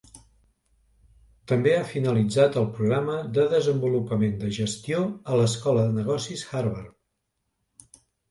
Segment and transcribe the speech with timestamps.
[1.51, 5.03] També ha finalitzat el programa de desenvolupament de gestió
[5.35, 8.01] a l'escola de negocis Harvard.